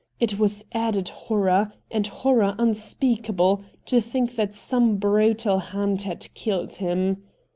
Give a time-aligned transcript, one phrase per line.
[0.19, 6.77] It was added horror, and horror unspeakable, to think that some brutal hand had killed
[6.77, 7.21] him.